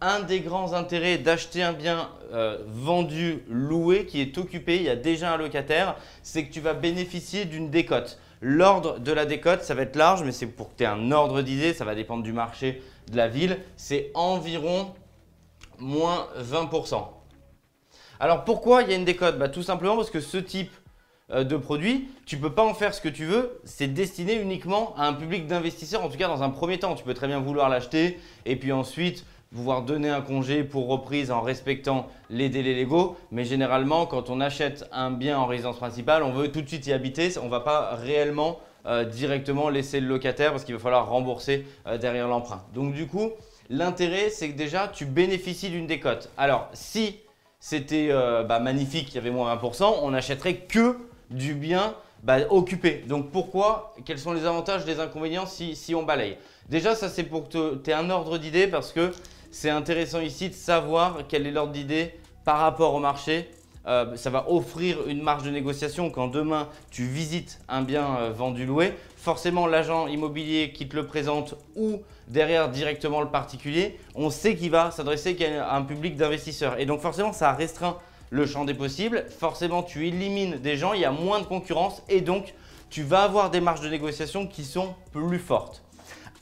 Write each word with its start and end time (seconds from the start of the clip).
un 0.00 0.20
des 0.20 0.40
grands 0.40 0.72
intérêts 0.72 1.18
d'acheter 1.18 1.62
un 1.62 1.72
bien 1.72 2.08
euh, 2.32 2.58
vendu, 2.66 3.44
loué, 3.48 4.06
qui 4.06 4.20
est 4.20 4.38
occupé, 4.38 4.76
il 4.76 4.82
y 4.82 4.88
a 4.88 4.96
déjà 4.96 5.32
un 5.32 5.36
locataire, 5.36 5.96
c'est 6.22 6.44
que 6.44 6.52
tu 6.52 6.60
vas 6.60 6.74
bénéficier 6.74 7.44
d'une 7.44 7.70
décote. 7.70 8.18
L'ordre 8.40 8.98
de 8.98 9.12
la 9.12 9.26
décote, 9.26 9.62
ça 9.62 9.74
va 9.74 9.82
être 9.82 9.96
large, 9.96 10.22
mais 10.22 10.32
c'est 10.32 10.46
pour 10.46 10.70
que 10.70 10.76
tu 10.78 10.84
aies 10.84 10.86
un 10.86 11.12
ordre 11.12 11.42
d'idée, 11.42 11.74
ça 11.74 11.84
va 11.84 11.94
dépendre 11.94 12.22
du 12.22 12.32
marché, 12.32 12.82
de 13.10 13.16
la 13.16 13.28
ville, 13.28 13.58
c'est 13.76 14.10
environ 14.14 14.94
moins 15.78 16.28
20%. 16.38 17.06
Alors 18.18 18.44
pourquoi 18.44 18.82
il 18.82 18.90
y 18.90 18.92
a 18.92 18.96
une 18.96 19.04
décote? 19.04 19.38
Bah, 19.38 19.48
Tout 19.48 19.62
simplement 19.62 19.96
parce 19.96 20.10
que 20.10 20.20
ce 20.20 20.36
type 20.38 20.72
euh, 21.30 21.44
de 21.44 21.56
produit, 21.56 22.08
tu 22.26 22.36
ne 22.36 22.40
peux 22.40 22.52
pas 22.52 22.64
en 22.64 22.74
faire 22.74 22.94
ce 22.94 23.00
que 23.00 23.08
tu 23.08 23.24
veux, 23.24 23.60
c'est 23.64 23.88
destiné 23.88 24.34
uniquement 24.34 24.94
à 24.96 25.06
un 25.06 25.12
public 25.12 25.46
d'investisseurs, 25.46 26.04
en 26.04 26.08
tout 26.08 26.18
cas 26.18 26.28
dans 26.28 26.42
un 26.42 26.50
premier 26.50 26.78
temps. 26.78 26.94
Tu 26.94 27.04
peux 27.04 27.14
très 27.14 27.26
bien 27.26 27.40
vouloir 27.40 27.68
l'acheter 27.68 28.18
et 28.46 28.56
puis 28.56 28.72
ensuite 28.72 29.24
pouvoir 29.54 29.82
donner 29.82 30.08
un 30.08 30.20
congé 30.20 30.62
pour 30.62 30.88
reprise 30.88 31.30
en 31.30 31.40
respectant 31.40 32.06
les 32.28 32.48
délais 32.48 32.74
légaux. 32.74 33.16
Mais 33.30 33.44
généralement, 33.44 34.06
quand 34.06 34.30
on 34.30 34.40
achète 34.40 34.88
un 34.92 35.10
bien 35.10 35.38
en 35.38 35.46
résidence 35.46 35.76
principale, 35.76 36.22
on 36.22 36.32
veut 36.32 36.52
tout 36.52 36.62
de 36.62 36.68
suite 36.68 36.86
y 36.86 36.92
habiter. 36.92 37.32
On 37.40 37.46
ne 37.46 37.50
va 37.50 37.60
pas 37.60 37.96
réellement 37.96 38.60
euh, 38.86 39.04
directement 39.04 39.68
laisser 39.68 40.00
le 40.00 40.06
locataire 40.06 40.52
parce 40.52 40.64
qu'il 40.64 40.74
va 40.74 40.80
falloir 40.80 41.08
rembourser 41.08 41.66
euh, 41.86 41.98
derrière 41.98 42.28
l'emprunt. 42.28 42.62
Donc 42.74 42.94
du 42.94 43.06
coup, 43.06 43.30
l'intérêt, 43.68 44.30
c'est 44.30 44.50
que 44.50 44.56
déjà, 44.56 44.88
tu 44.88 45.04
bénéficies 45.04 45.70
d'une 45.70 45.86
décote. 45.86 46.30
Alors, 46.36 46.68
si 46.72 47.18
c'était 47.58 48.08
euh, 48.10 48.44
bah, 48.44 48.60
magnifique, 48.60 49.12
il 49.12 49.16
y 49.16 49.18
avait 49.18 49.30
moins 49.30 49.54
1%, 49.54 49.96
on 50.02 50.12
n'achèterait 50.12 50.56
que 50.56 50.96
du 51.30 51.54
bien 51.54 51.94
bah, 52.22 52.38
occupé. 52.50 53.04
Donc 53.08 53.30
pourquoi? 53.30 53.94
Quels 54.04 54.18
sont 54.18 54.32
les 54.32 54.46
avantages, 54.46 54.86
les 54.86 55.00
inconvénients 55.00 55.46
si, 55.46 55.74
si 55.74 55.94
on 55.94 56.04
balaye? 56.04 56.36
Déjà, 56.68 56.94
ça 56.94 57.08
c'est 57.08 57.24
pour 57.24 57.48
que 57.48 57.76
tu 57.76 57.90
aies 57.90 57.94
un 57.94 58.10
ordre 58.10 58.38
d'idée 58.38 58.68
parce 58.68 58.92
que 58.92 59.12
c'est 59.50 59.70
intéressant 59.70 60.20
ici 60.20 60.48
de 60.48 60.54
savoir 60.54 61.18
quel 61.28 61.46
est 61.46 61.50
l'ordre 61.50 61.72
d'idée 61.72 62.14
par 62.44 62.58
rapport 62.58 62.94
au 62.94 63.00
marché. 63.00 63.50
Euh, 63.86 64.14
ça 64.16 64.28
va 64.30 64.50
offrir 64.50 65.08
une 65.08 65.22
marge 65.22 65.42
de 65.42 65.50
négociation 65.50 66.10
quand 66.10 66.28
demain 66.28 66.68
tu 66.90 67.04
visites 67.04 67.60
un 67.68 67.82
bien 67.82 68.16
euh, 68.18 68.30
vendu 68.30 68.66
loué. 68.66 68.92
Forcément, 69.16 69.66
l'agent 69.66 70.06
immobilier 70.06 70.72
qui 70.72 70.86
te 70.86 70.94
le 70.94 71.06
présente 71.06 71.54
ou 71.76 72.00
derrière 72.28 72.68
directement 72.68 73.22
le 73.22 73.28
particulier, 73.28 73.98
on 74.14 74.30
sait 74.30 74.54
qu'il 74.54 74.70
va 74.70 74.90
s'adresser 74.90 75.36
à 75.56 75.76
un 75.76 75.82
public 75.82 76.16
d'investisseurs. 76.16 76.78
Et 76.78 76.86
donc 76.86 77.00
forcément, 77.00 77.32
ça 77.32 77.52
restreint 77.52 77.96
le 78.28 78.46
champ 78.46 78.64
des 78.64 78.74
possibles. 78.74 79.24
Forcément, 79.38 79.82
tu 79.82 80.06
élimines 80.06 80.58
des 80.58 80.76
gens, 80.76 80.92
il 80.92 81.00
y 81.00 81.06
a 81.06 81.10
moins 81.10 81.40
de 81.40 81.46
concurrence 81.46 82.02
et 82.08 82.20
donc 82.20 82.54
tu 82.90 83.02
vas 83.02 83.22
avoir 83.22 83.50
des 83.50 83.60
marges 83.60 83.80
de 83.80 83.88
négociation 83.88 84.46
qui 84.46 84.64
sont 84.64 84.94
plus 85.12 85.38
fortes. 85.38 85.82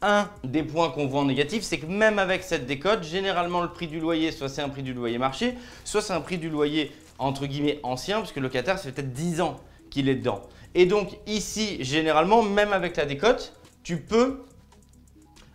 Un 0.00 0.28
des 0.44 0.62
points 0.62 0.90
qu'on 0.90 1.06
voit 1.06 1.22
en 1.22 1.24
négatif, 1.24 1.64
c'est 1.64 1.78
que 1.78 1.86
même 1.86 2.20
avec 2.20 2.44
cette 2.44 2.66
décote, 2.66 3.02
généralement 3.02 3.62
le 3.62 3.72
prix 3.72 3.88
du 3.88 3.98
loyer, 3.98 4.30
soit 4.30 4.48
c'est 4.48 4.62
un 4.62 4.68
prix 4.68 4.84
du 4.84 4.94
loyer 4.94 5.18
marché, 5.18 5.54
soit 5.84 6.02
c'est 6.02 6.12
un 6.12 6.20
prix 6.20 6.38
du 6.38 6.48
loyer 6.48 6.92
entre 7.18 7.46
guillemets 7.46 7.80
ancien, 7.82 8.18
parce 8.18 8.30
que 8.30 8.38
le 8.38 8.46
locataire, 8.46 8.78
fait 8.78 8.92
peut-être 8.92 9.12
10 9.12 9.40
ans 9.40 9.60
qu'il 9.90 10.08
est 10.08 10.14
dedans. 10.14 10.42
Et 10.76 10.86
donc 10.86 11.18
ici, 11.26 11.82
généralement, 11.82 12.42
même 12.42 12.72
avec 12.72 12.96
la 12.96 13.06
décote, 13.06 13.54
tu 13.82 13.96
peux 13.96 14.44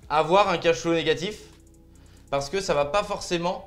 avoir 0.10 0.50
un 0.50 0.58
cash 0.58 0.78
flow 0.78 0.94
négatif 0.94 1.38
parce 2.30 2.50
que 2.50 2.60
ça 2.60 2.74
ne 2.74 2.80
va 2.80 2.86
pas 2.86 3.04
forcément 3.04 3.66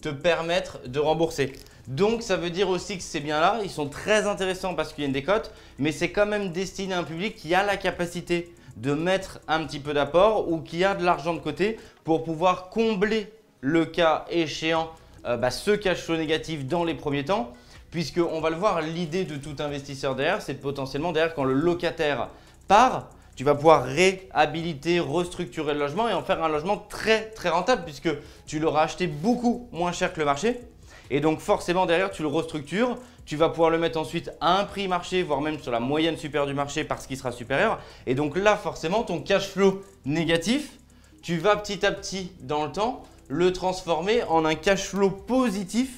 te 0.00 0.08
permettre 0.08 0.86
de 0.86 1.00
rembourser. 1.00 1.52
Donc 1.88 2.22
ça 2.22 2.36
veut 2.36 2.50
dire 2.50 2.68
aussi 2.68 2.96
que 2.96 3.02
ces 3.02 3.18
biens-là, 3.18 3.60
ils 3.64 3.70
sont 3.70 3.88
très 3.88 4.28
intéressants 4.28 4.74
parce 4.74 4.92
qu'il 4.92 5.02
y 5.02 5.04
a 5.04 5.08
une 5.08 5.12
décote, 5.12 5.52
mais 5.78 5.90
c'est 5.90 6.12
quand 6.12 6.26
même 6.26 6.52
destiné 6.52 6.94
à 6.94 7.00
un 7.00 7.04
public 7.04 7.34
qui 7.34 7.54
a 7.54 7.64
la 7.64 7.76
capacité 7.76 8.54
de 8.80 8.94
mettre 8.94 9.40
un 9.46 9.64
petit 9.64 9.78
peu 9.78 9.92
d'apport 9.92 10.50
ou 10.50 10.60
qui 10.60 10.84
a 10.84 10.94
de 10.94 11.04
l'argent 11.04 11.34
de 11.34 11.38
côté 11.38 11.78
pour 12.02 12.24
pouvoir 12.24 12.70
combler 12.70 13.32
le 13.60 13.84
cas 13.84 14.24
échéant, 14.30 14.90
euh, 15.26 15.36
bah, 15.36 15.50
ce 15.50 15.72
cash 15.72 15.98
flow 15.98 16.16
négatif 16.16 16.66
dans 16.66 16.84
les 16.84 16.94
premiers 16.94 17.24
temps. 17.24 17.52
Puisqu'on 17.90 18.40
va 18.40 18.50
le 18.50 18.56
voir, 18.56 18.80
l'idée 18.80 19.24
de 19.24 19.36
tout 19.36 19.60
investisseur 19.60 20.14
derrière, 20.14 20.40
c'est 20.40 20.54
potentiellement 20.54 21.12
derrière 21.12 21.34
quand 21.34 21.44
le 21.44 21.54
locataire 21.54 22.28
part, 22.68 23.10
tu 23.34 23.44
vas 23.44 23.54
pouvoir 23.54 23.84
réhabiliter, 23.84 25.00
restructurer 25.00 25.74
le 25.74 25.80
logement 25.80 26.08
et 26.08 26.14
en 26.14 26.22
faire 26.22 26.42
un 26.42 26.48
logement 26.48 26.76
très 26.76 27.30
très 27.30 27.48
rentable 27.48 27.82
puisque 27.84 28.10
tu 28.46 28.60
l'auras 28.60 28.82
acheté 28.82 29.06
beaucoup 29.08 29.68
moins 29.72 29.92
cher 29.92 30.12
que 30.12 30.20
le 30.20 30.26
marché. 30.26 30.60
Et 31.10 31.20
donc 31.20 31.40
forcément 31.40 31.86
derrière, 31.86 32.10
tu 32.10 32.22
le 32.22 32.28
restructures, 32.28 32.96
tu 33.26 33.36
vas 33.36 33.48
pouvoir 33.48 33.70
le 33.70 33.78
mettre 33.78 33.98
ensuite 33.98 34.30
à 34.40 34.58
un 34.58 34.64
prix 34.64 34.88
marché, 34.88 35.22
voire 35.22 35.40
même 35.40 35.58
sur 35.58 35.72
la 35.72 35.80
moyenne 35.80 36.16
supérieure 36.16 36.46
du 36.46 36.54
marché 36.54 36.84
parce 36.84 37.06
qu'il 37.06 37.16
sera 37.16 37.32
supérieur. 37.32 37.80
Et 38.06 38.14
donc 38.14 38.36
là, 38.36 38.56
forcément, 38.56 39.02
ton 39.02 39.20
cash 39.20 39.48
flow 39.48 39.82
négatif, 40.04 40.78
tu 41.22 41.38
vas 41.38 41.56
petit 41.56 41.84
à 41.84 41.92
petit 41.92 42.32
dans 42.40 42.64
le 42.64 42.72
temps 42.72 43.02
le 43.28 43.52
transformer 43.52 44.22
en 44.24 44.44
un 44.44 44.54
cash 44.54 44.84
flow 44.84 45.10
positif 45.10 45.90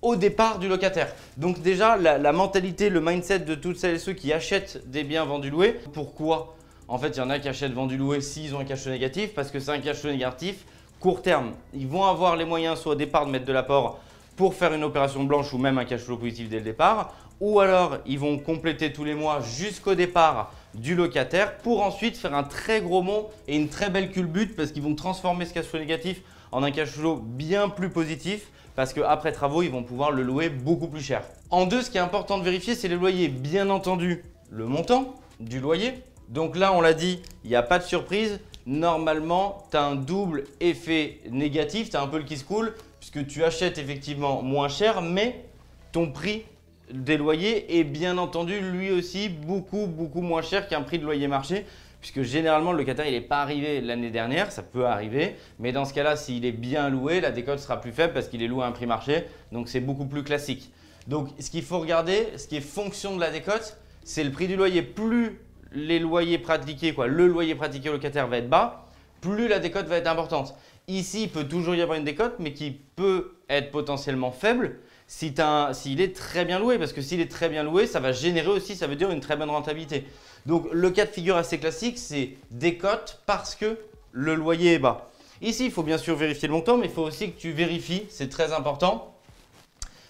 au 0.00 0.16
départ 0.16 0.58
du 0.58 0.68
locataire. 0.68 1.14
Donc 1.36 1.60
déjà, 1.60 1.96
la, 1.96 2.32
mentalité, 2.32 2.88
le 2.88 3.00
mindset 3.00 3.40
de 3.40 3.54
toutes 3.54 3.76
celles 3.76 3.96
et 3.96 3.98
ceux 3.98 4.14
qui 4.14 4.32
achètent 4.32 4.90
des 4.90 5.04
biens 5.04 5.24
vendus 5.24 5.50
loués, 5.50 5.78
pourquoi 5.92 6.56
En 6.88 6.98
fait, 6.98 7.10
il 7.10 7.18
y 7.18 7.20
en 7.20 7.30
a 7.30 7.38
qui 7.38 7.48
achètent 7.48 7.72
vendus 7.72 7.96
loués 7.96 8.20
s'ils 8.20 8.54
ont 8.54 8.60
un 8.60 8.64
cash 8.64 8.80
flow 8.80 8.92
négatif, 8.92 9.34
parce 9.34 9.50
que 9.50 9.60
c'est 9.60 9.70
un 9.70 9.78
cash 9.78 9.98
flow 9.98 10.10
négatif 10.10 10.64
court 10.98 11.22
terme. 11.22 11.52
Ils 11.74 11.86
vont 11.86 12.04
avoir 12.04 12.36
les 12.36 12.44
moyens 12.44 12.80
soit 12.80 12.92
au 12.92 12.96
départ 12.96 13.26
de 13.26 13.30
mettre 13.30 13.44
de 13.44 13.52
l'apport 13.52 14.00
pour 14.42 14.54
faire 14.54 14.74
une 14.74 14.82
opération 14.82 15.22
blanche 15.22 15.52
ou 15.52 15.58
même 15.58 15.78
un 15.78 15.84
cash 15.84 16.00
flow 16.00 16.16
positif 16.16 16.48
dès 16.48 16.56
le 16.56 16.64
départ. 16.64 17.14
Ou 17.38 17.60
alors, 17.60 17.98
ils 18.06 18.18
vont 18.18 18.38
compléter 18.38 18.92
tous 18.92 19.04
les 19.04 19.14
mois 19.14 19.40
jusqu'au 19.40 19.94
départ 19.94 20.52
du 20.74 20.96
locataire 20.96 21.58
pour 21.58 21.80
ensuite 21.80 22.16
faire 22.16 22.34
un 22.34 22.42
très 22.42 22.80
gros 22.80 23.02
mont 23.02 23.28
et 23.46 23.54
une 23.54 23.68
très 23.68 23.88
belle 23.88 24.10
culbute 24.10 24.56
parce 24.56 24.72
qu'ils 24.72 24.82
vont 24.82 24.96
transformer 24.96 25.46
ce 25.46 25.54
cash 25.54 25.66
flow 25.66 25.78
négatif 25.78 26.22
en 26.50 26.64
un 26.64 26.72
cash 26.72 26.88
flow 26.88 27.22
bien 27.22 27.68
plus 27.68 27.88
positif 27.88 28.48
parce 28.74 28.92
qu'après 28.92 29.30
travaux, 29.30 29.62
ils 29.62 29.70
vont 29.70 29.84
pouvoir 29.84 30.10
le 30.10 30.24
louer 30.24 30.48
beaucoup 30.48 30.88
plus 30.88 31.02
cher. 31.02 31.22
En 31.50 31.66
deux, 31.66 31.82
ce 31.82 31.90
qui 31.92 31.98
est 31.98 32.00
important 32.00 32.36
de 32.36 32.42
vérifier, 32.42 32.74
c'est 32.74 32.88
les 32.88 32.96
loyers. 32.96 33.28
Bien 33.28 33.70
entendu, 33.70 34.24
le 34.50 34.66
montant 34.66 35.14
du 35.38 35.60
loyer. 35.60 36.02
Donc 36.30 36.56
là, 36.56 36.72
on 36.72 36.80
l'a 36.80 36.94
dit, 36.94 37.22
il 37.44 37.50
n'y 37.50 37.54
a 37.54 37.62
pas 37.62 37.78
de 37.78 37.84
surprise. 37.84 38.40
Normalement, 38.66 39.68
tu 39.70 39.76
as 39.76 39.84
un 39.84 39.94
double 39.94 40.46
effet 40.58 41.20
négatif, 41.30 41.90
tu 41.90 41.96
as 41.96 42.02
un 42.02 42.08
peu 42.08 42.18
le 42.18 42.24
qui 42.24 42.36
se 42.36 42.44
coule 42.44 42.74
puisque 43.02 43.26
tu 43.26 43.42
achètes 43.42 43.78
effectivement 43.78 44.42
moins 44.42 44.68
cher, 44.68 45.02
mais 45.02 45.44
ton 45.90 46.12
prix 46.12 46.44
des 46.92 47.16
loyers 47.16 47.80
est 47.80 47.82
bien 47.82 48.16
entendu 48.16 48.60
lui 48.60 48.92
aussi 48.92 49.28
beaucoup 49.28 49.88
beaucoup 49.88 50.20
moins 50.20 50.40
cher 50.40 50.68
qu'un 50.68 50.82
prix 50.82 51.00
de 51.00 51.04
loyer 51.04 51.26
marché 51.26 51.66
puisque 52.00 52.22
généralement 52.22 52.70
le 52.70 52.78
locataire 52.78 53.06
il 53.06 53.14
n'est 53.14 53.20
pas 53.20 53.42
arrivé 53.42 53.80
l'année 53.80 54.10
dernière, 54.10 54.52
ça 54.52 54.62
peut 54.62 54.86
arriver, 54.86 55.34
mais 55.58 55.72
dans 55.72 55.84
ce 55.84 55.92
cas-là 55.94 56.14
s'il 56.14 56.44
est 56.44 56.52
bien 56.52 56.90
loué, 56.90 57.20
la 57.20 57.32
décote 57.32 57.58
sera 57.58 57.80
plus 57.80 57.90
faible 57.90 58.12
parce 58.12 58.28
qu'il 58.28 58.40
est 58.40 58.46
loué 58.46 58.62
à 58.62 58.68
un 58.68 58.72
prix 58.72 58.86
marché, 58.86 59.24
donc 59.50 59.68
c'est 59.68 59.80
beaucoup 59.80 60.06
plus 60.06 60.22
classique. 60.22 60.70
Donc 61.08 61.28
ce 61.40 61.50
qu'il 61.50 61.64
faut 61.64 61.80
regarder, 61.80 62.28
ce 62.36 62.46
qui 62.46 62.54
est 62.54 62.60
fonction 62.60 63.16
de 63.16 63.20
la 63.20 63.32
décote, 63.32 63.78
c'est 64.04 64.22
le 64.22 64.30
prix 64.30 64.46
du 64.46 64.54
loyer. 64.54 64.82
Plus 64.82 65.40
les 65.72 65.98
loyers 65.98 66.38
pratiqués, 66.38 66.94
quoi, 66.94 67.08
le 67.08 67.26
loyer 67.26 67.56
pratiqué 67.56 67.88
au 67.88 67.94
locataire 67.94 68.28
va 68.28 68.38
être 68.38 68.48
bas, 68.48 68.86
plus 69.20 69.48
la 69.48 69.58
décote 69.58 69.86
va 69.86 69.96
être 69.96 70.08
importante. 70.08 70.54
Ici, 70.88 71.24
il 71.24 71.28
peut 71.30 71.44
toujours 71.44 71.74
y 71.74 71.82
avoir 71.82 71.98
une 71.98 72.04
décote, 72.04 72.34
mais 72.38 72.52
qui 72.52 72.72
peut 72.96 73.34
être 73.48 73.70
potentiellement 73.70 74.32
faible 74.32 74.78
s'il 75.06 76.00
est 76.00 76.16
très 76.16 76.44
bien 76.44 76.58
loué. 76.58 76.78
Parce 76.78 76.92
que 76.92 77.02
s'il 77.02 77.20
est 77.20 77.30
très 77.30 77.48
bien 77.48 77.62
loué, 77.62 77.86
ça 77.86 78.00
va 78.00 78.12
générer 78.12 78.48
aussi, 78.48 78.74
ça 78.76 78.86
veut 78.86 78.96
dire 78.96 79.10
une 79.10 79.20
très 79.20 79.36
bonne 79.36 79.50
rentabilité. 79.50 80.04
Donc 80.46 80.66
le 80.72 80.90
cas 80.90 81.04
de 81.04 81.10
figure 81.10 81.36
assez 81.36 81.58
classique, 81.58 81.98
c'est 81.98 82.30
décote 82.50 83.20
parce 83.26 83.54
que 83.54 83.78
le 84.10 84.34
loyer 84.34 84.74
est 84.74 84.78
bas. 84.78 85.10
Ici, 85.40 85.66
il 85.66 85.70
faut 85.70 85.82
bien 85.82 85.98
sûr 85.98 86.16
vérifier 86.16 86.48
le 86.48 86.54
montant, 86.54 86.76
mais 86.76 86.86
il 86.86 86.92
faut 86.92 87.02
aussi 87.02 87.32
que 87.32 87.38
tu 87.38 87.52
vérifies, 87.52 88.04
c'est 88.10 88.28
très 88.28 88.52
important, 88.52 89.14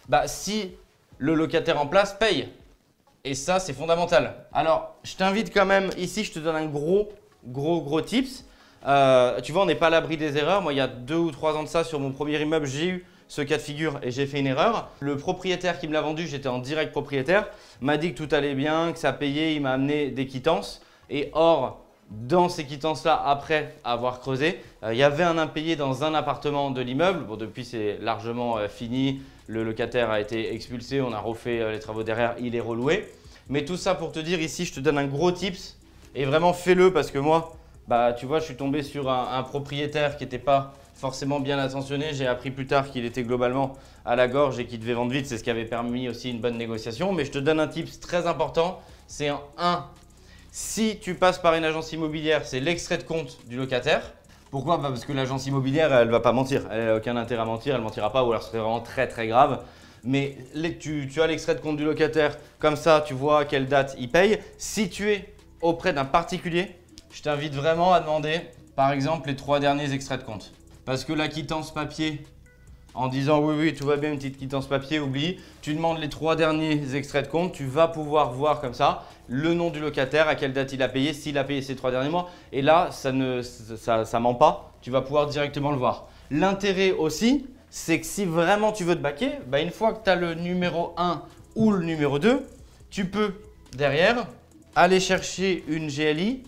bah, 0.08 0.28
si 0.28 0.72
le 1.18 1.34
locataire 1.34 1.80
en 1.80 1.86
place 1.86 2.16
paye. 2.18 2.48
Et 3.24 3.34
ça, 3.34 3.60
c'est 3.60 3.72
fondamental. 3.72 4.46
Alors, 4.52 4.96
je 5.04 5.14
t'invite 5.16 5.52
quand 5.54 5.64
même, 5.64 5.90
ici, 5.96 6.24
je 6.24 6.32
te 6.32 6.38
donne 6.38 6.56
un 6.56 6.66
gros, 6.66 7.10
gros, 7.46 7.80
gros 7.80 8.00
tips. 8.00 8.44
Euh, 8.86 9.40
tu 9.40 9.52
vois, 9.52 9.62
on 9.62 9.66
n'est 9.66 9.74
pas 9.74 9.86
à 9.86 9.90
l'abri 9.90 10.16
des 10.16 10.36
erreurs. 10.36 10.62
Moi, 10.62 10.72
il 10.72 10.76
y 10.76 10.80
a 10.80 10.88
deux 10.88 11.16
ou 11.16 11.30
trois 11.30 11.56
ans 11.56 11.62
de 11.62 11.68
ça, 11.68 11.84
sur 11.84 12.00
mon 12.00 12.10
premier 12.10 12.40
immeuble, 12.40 12.66
j'ai 12.66 12.88
eu 12.88 13.06
ce 13.28 13.40
cas 13.40 13.56
de 13.56 13.62
figure 13.62 13.98
et 14.02 14.10
j'ai 14.10 14.26
fait 14.26 14.40
une 14.40 14.46
erreur. 14.46 14.90
Le 15.00 15.16
propriétaire 15.16 15.78
qui 15.78 15.88
me 15.88 15.92
l'a 15.92 16.02
vendu, 16.02 16.26
j'étais 16.26 16.48
en 16.48 16.58
direct 16.58 16.92
propriétaire, 16.92 17.48
m'a 17.80 17.96
dit 17.96 18.12
que 18.12 18.22
tout 18.22 18.34
allait 18.34 18.54
bien, 18.54 18.92
que 18.92 18.98
ça 18.98 19.12
payait, 19.12 19.54
il 19.54 19.62
m'a 19.62 19.72
amené 19.72 20.10
des 20.10 20.26
quittances. 20.26 20.82
Et 21.08 21.30
or, 21.32 21.82
dans 22.10 22.48
ces 22.48 22.64
quittances-là, 22.64 23.22
après 23.24 23.74
avoir 23.84 24.20
creusé, 24.20 24.60
euh, 24.82 24.92
il 24.92 24.98
y 24.98 25.02
avait 25.02 25.22
un 25.22 25.38
impayé 25.38 25.76
dans 25.76 26.04
un 26.04 26.12
appartement 26.14 26.70
de 26.70 26.82
l'immeuble. 26.82 27.24
Bon, 27.24 27.36
depuis, 27.36 27.64
c'est 27.64 27.98
largement 28.02 28.58
euh, 28.58 28.68
fini. 28.68 29.22
Le 29.46 29.64
locataire 29.64 30.10
a 30.10 30.20
été 30.20 30.54
expulsé, 30.54 31.00
on 31.00 31.12
a 31.12 31.18
refait 31.18 31.72
les 31.72 31.78
travaux 31.78 32.02
derrière, 32.02 32.34
il 32.38 32.54
est 32.54 32.60
reloué. 32.60 33.08
Mais 33.48 33.64
tout 33.64 33.76
ça 33.76 33.94
pour 33.94 34.12
te 34.12 34.18
dire, 34.18 34.40
ici, 34.40 34.64
je 34.64 34.74
te 34.74 34.80
donne 34.80 34.98
un 34.98 35.06
gros 35.06 35.32
tips. 35.32 35.78
Et 36.14 36.24
vraiment, 36.24 36.52
fais-le 36.52 36.92
parce 36.92 37.10
que 37.10 37.18
moi, 37.18 37.54
bah 37.88 38.12
tu 38.12 38.26
vois, 38.26 38.38
je 38.38 38.44
suis 38.44 38.56
tombé 38.56 38.82
sur 38.82 39.10
un, 39.10 39.42
propriétaire 39.42 40.16
qui 40.16 40.24
n'était 40.24 40.38
pas 40.38 40.72
forcément 40.94 41.40
bien 41.40 41.58
attentionné. 41.58 42.10
J'ai 42.12 42.26
appris 42.26 42.50
plus 42.50 42.66
tard 42.66 42.90
qu'il 42.90 43.04
était 43.04 43.24
globalement 43.24 43.74
à 44.04 44.14
la 44.14 44.28
gorge 44.28 44.58
et 44.58 44.66
qu'il 44.66 44.78
devait 44.78 44.94
vendre 44.94 45.12
vite. 45.12 45.26
C'est 45.26 45.38
ce 45.38 45.44
qui 45.44 45.50
avait 45.50 45.64
permis 45.64 46.08
aussi 46.08 46.30
une 46.30 46.40
bonne 46.40 46.56
négociation. 46.56 47.12
Mais 47.12 47.24
je 47.24 47.32
te 47.32 47.38
donne 47.38 47.60
un 47.60 47.66
tip 47.66 47.88
très 48.00 48.26
important. 48.26 48.80
C'est 49.08 49.28
un 49.28 49.40
1. 49.58 49.84
Si 50.52 50.98
tu 51.00 51.14
passes 51.14 51.38
par 51.38 51.54
une 51.54 51.64
agence 51.64 51.92
immobilière, 51.92 52.44
c'est 52.44 52.60
l'extrait 52.60 52.98
de 52.98 53.02
compte 53.02 53.38
du 53.48 53.56
locataire. 53.56 54.12
Pourquoi? 54.50 54.76
Bah, 54.76 54.88
Parce 54.90 55.04
que 55.04 55.12
l'agence 55.12 55.46
immobilière, 55.46 55.92
elle 55.92 56.10
va 56.10 56.20
pas 56.20 56.32
mentir. 56.32 56.68
Elle 56.70 56.84
n'a 56.84 56.96
aucun 56.96 57.16
intérêt 57.16 57.42
à 57.42 57.46
mentir. 57.46 57.74
Elle 57.74 57.80
mentira 57.80 58.12
pas 58.12 58.22
ou 58.22 58.30
alors 58.30 58.42
ce 58.42 58.50
serait 58.50 58.60
vraiment 58.60 58.80
très 58.80 59.08
très 59.08 59.26
grave. 59.26 59.64
Mais 60.04 60.36
tu, 60.78 61.08
tu 61.12 61.22
as 61.22 61.26
l'extrait 61.26 61.54
de 61.54 61.60
compte 61.60 61.76
du 61.76 61.84
locataire. 61.84 62.36
Comme 62.58 62.76
ça, 62.76 63.02
tu 63.04 63.14
vois 63.14 63.40
à 63.40 63.44
quelle 63.44 63.66
date 63.66 63.96
il 63.98 64.10
paye. 64.10 64.38
Si 64.58 64.88
tu 64.88 65.10
es 65.10 65.34
auprès 65.62 65.92
d'un 65.92 66.04
particulier, 66.04 66.76
je 67.12 67.22
t'invite 67.22 67.54
vraiment 67.54 67.92
à 67.92 68.00
demander, 68.00 68.40
par 68.74 68.90
exemple, 68.92 69.28
les 69.28 69.36
trois 69.36 69.60
derniers 69.60 69.92
extraits 69.92 70.20
de 70.20 70.24
compte. 70.24 70.52
Parce 70.84 71.04
que 71.04 71.12
la 71.12 71.28
quittance 71.28 71.72
papier, 71.72 72.22
en 72.94 73.08
disant 73.08 73.40
oui, 73.40 73.54
oui, 73.58 73.74
tout 73.74 73.86
va 73.86 73.96
bien, 73.96 74.10
une 74.10 74.18
petite 74.18 74.38
quittance 74.38 74.66
papier, 74.66 74.98
oublie. 74.98 75.38
Tu 75.60 75.74
demandes 75.74 75.98
les 75.98 76.08
trois 76.08 76.36
derniers 76.36 76.94
extraits 76.94 77.26
de 77.26 77.30
compte, 77.30 77.52
tu 77.52 77.64
vas 77.64 77.88
pouvoir 77.88 78.32
voir 78.32 78.60
comme 78.60 78.74
ça 78.74 79.04
le 79.28 79.54
nom 79.54 79.70
du 79.70 79.80
locataire, 79.80 80.28
à 80.28 80.34
quelle 80.34 80.52
date 80.52 80.72
il 80.72 80.82
a 80.82 80.88
payé, 80.88 81.12
s'il 81.12 81.38
a 81.38 81.44
payé 81.44 81.62
ces 81.62 81.76
trois 81.76 81.90
derniers 81.90 82.10
mois. 82.10 82.30
Et 82.50 82.62
là, 82.62 82.88
ça 82.90 83.12
ne 83.12 83.42
ça, 83.42 84.20
ment 84.20 84.34
pas, 84.34 84.72
tu 84.80 84.90
vas 84.90 85.02
pouvoir 85.02 85.26
directement 85.26 85.70
le 85.70 85.78
voir. 85.78 86.08
L'intérêt 86.30 86.92
aussi, 86.92 87.46
c'est 87.70 88.00
que 88.00 88.06
si 88.06 88.24
vraiment 88.24 88.72
tu 88.72 88.84
veux 88.84 88.96
te 88.96 89.00
baquer, 89.00 89.32
bah 89.46 89.60
une 89.60 89.70
fois 89.70 89.92
que 89.92 90.04
tu 90.04 90.10
as 90.10 90.16
le 90.16 90.34
numéro 90.34 90.92
1 90.96 91.22
ou 91.54 91.70
le 91.70 91.84
numéro 91.84 92.18
2, 92.18 92.46
tu 92.90 93.06
peux 93.06 93.34
derrière 93.76 94.26
aller 94.74 95.00
chercher 95.00 95.64
une 95.68 95.88
GLI, 95.88 96.42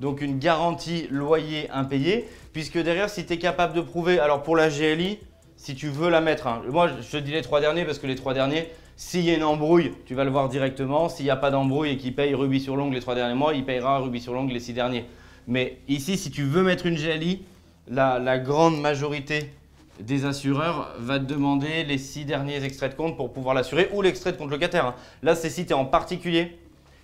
donc 0.00 0.22
une 0.22 0.38
garantie 0.38 1.06
loyer 1.10 1.70
impayé, 1.70 2.26
puisque 2.52 2.78
derrière, 2.78 3.08
si 3.10 3.26
tu 3.26 3.34
es 3.34 3.38
capable 3.38 3.74
de 3.74 3.82
prouver, 3.82 4.18
alors 4.18 4.42
pour 4.42 4.56
la 4.56 4.68
GLI, 4.68 5.18
si 5.56 5.74
tu 5.74 5.88
veux 5.88 6.08
la 6.08 6.22
mettre, 6.22 6.46
hein, 6.46 6.62
moi 6.68 6.88
je 7.00 7.18
te 7.18 7.22
dis 7.22 7.32
les 7.32 7.42
trois 7.42 7.60
derniers 7.60 7.84
parce 7.84 7.98
que 7.98 8.06
les 8.06 8.14
trois 8.14 8.32
derniers, 8.32 8.68
s'il 8.96 9.22
y 9.22 9.30
a 9.30 9.34
une 9.34 9.44
embrouille, 9.44 9.92
tu 10.06 10.14
vas 10.14 10.24
le 10.24 10.30
voir 10.30 10.48
directement. 10.48 11.08
S'il 11.08 11.24
n'y 11.24 11.30
a 11.30 11.36
pas 11.36 11.50
d'embrouille 11.50 11.90
et 11.90 11.96
qu'il 11.96 12.14
paye 12.14 12.34
rubis 12.34 12.60
sur 12.60 12.76
l'ongle 12.76 12.94
les 12.94 13.00
trois 13.00 13.14
derniers 13.14 13.34
mois, 13.34 13.54
il 13.54 13.64
payera 13.64 13.98
rubis 13.98 14.20
sur 14.20 14.34
l'ongle 14.34 14.52
les 14.52 14.60
six 14.60 14.74
derniers. 14.74 15.06
Mais 15.46 15.78
ici, 15.88 16.18
si 16.18 16.30
tu 16.30 16.44
veux 16.44 16.62
mettre 16.62 16.84
une 16.86 16.96
GLI, 16.96 17.42
la, 17.88 18.18
la 18.18 18.38
grande 18.38 18.78
majorité 18.78 19.50
des 20.00 20.26
assureurs 20.26 20.94
va 20.98 21.18
te 21.18 21.24
demander 21.24 21.84
les 21.84 21.98
six 21.98 22.24
derniers 22.24 22.62
extraits 22.62 22.92
de 22.92 22.96
compte 22.96 23.16
pour 23.16 23.32
pouvoir 23.32 23.54
l'assurer 23.54 23.88
ou 23.92 24.02
l'extrait 24.02 24.32
de 24.32 24.36
compte 24.36 24.50
locataire. 24.50 24.86
hein. 24.86 24.94
Là, 25.22 25.34
c'est 25.34 25.50
si 25.50 25.64
tu 25.64 25.70
es 25.70 25.74
en 25.74 25.86
particulier. 25.86 26.58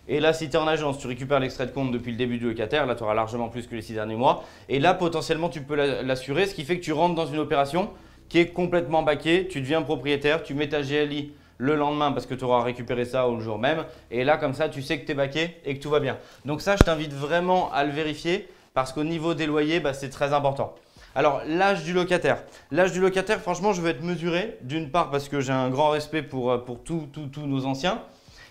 Et 0.09 0.21
là, 0.21 0.33
si 0.33 0.49
tu 0.49 0.57
es 0.57 0.59
en 0.59 0.67
agence, 0.69 0.99
tu 0.99 1.07
récupères 1.07 1.41
l'extrait 1.41 1.67
de 1.67 1.73
compte 1.73 1.91
depuis 1.91 2.13
le 2.13 2.17
début 2.17 2.39
du 2.39 2.47
locataire. 2.49 2.87
Là, 2.87 2.95
tu 2.95 3.03
auras 3.03 3.15
largement 3.15 3.49
plus 3.49 3.67
que 3.67 3.75
les 3.75 3.83
six 3.83 3.93
derniers 3.95 4.15
mois. 4.17 4.45
Et 4.69 4.79
là, 4.79 4.95
potentiellement, 4.95 5.49
tu 5.49 5.63
peux 5.63 5.75
la- 5.75 6.03
l'assurer, 6.03 6.47
ce 6.47 6.55
qui 6.55 6.65
fait 6.65 6.79
que 6.79 6.85
tu 6.85 6.93
rentres 6.93 7.15
dans 7.17 7.27
une 7.27 7.39
opération 7.39 7.91
qui 8.29 8.39
est 8.39 8.49
complètement 8.49 9.03
baquée. 9.03 9.49
Tu 9.49 9.61
deviens 9.61 9.83
propriétaire, 9.83 10.43
tu 10.43 10.55
mets 10.55 10.69
ta 10.69 10.83
GLI 10.83 11.33
le 11.59 11.75
lendemain 11.75 12.13
parce 12.13 12.27
que 12.27 12.35
tu 12.35 12.45
auras 12.45 12.63
récupéré 12.63 13.05
ça 13.05 13.27
le 13.29 13.41
jour 13.41 13.59
même. 13.59 13.85
Et 14.11 14.23
là, 14.25 14.37
comme 14.37 14.55
ça, 14.55 14.69
tu 14.69 14.83
sais 14.83 15.01
que 15.01 15.07
tu 15.07 15.13
es 15.13 15.15
baqué 15.15 15.57
et 15.65 15.77
que 15.77 15.83
tout 15.83 15.91
va 15.91 16.01
bien. 16.01 16.19
Donc 16.45 16.61
ça, 16.61 16.77
je 16.77 16.85
t'invite 16.85 17.13
vraiment 17.13 17.73
à 17.73 17.83
le 17.85 17.91
vérifier 17.91 18.47
parce 18.75 18.93
qu'au 18.93 19.05
niveau 19.05 19.35
des 19.35 19.47
loyers, 19.47 19.81
bah, 19.81 19.93
c'est 19.95 20.11
très 20.11 20.33
important. 20.33 20.75
Alors, 21.15 21.41
l'âge 21.47 21.83
du 21.83 21.95
locataire. 21.95 22.43
L'âge 22.71 22.93
du 22.93 23.01
locataire, 23.01 23.41
franchement, 23.41 23.73
je 23.73 23.81
veux 23.81 23.89
être 23.89 24.03
mesuré. 24.03 24.59
D'une 24.61 24.91
part, 24.91 25.11
parce 25.11 25.29
que 25.31 25.41
j'ai 25.41 25.53
un 25.53 25.71
grand 25.71 25.89
respect 25.89 26.23
pour, 26.23 26.51
euh, 26.53 26.59
pour 26.59 26.85
tous 26.85 27.09
nos 27.47 27.65
anciens. 27.65 28.03